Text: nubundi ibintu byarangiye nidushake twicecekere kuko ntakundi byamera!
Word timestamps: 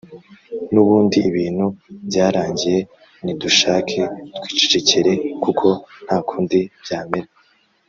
nubundi 0.71 1.17
ibintu 1.29 1.65
byarangiye 2.07 2.79
nidushake 3.23 3.99
twicecekere 4.43 5.13
kuko 5.43 5.67
ntakundi 6.05 6.59
byamera! 6.83 7.27